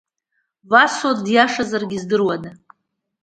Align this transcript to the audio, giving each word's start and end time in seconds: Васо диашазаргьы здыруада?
Васо 0.69 1.09
диашазаргьы 1.25 1.97
здыруада? 2.03 2.51